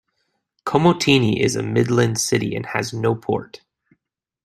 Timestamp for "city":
2.19-2.55